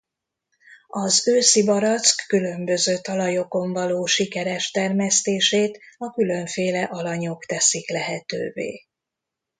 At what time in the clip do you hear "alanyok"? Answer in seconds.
6.83-7.45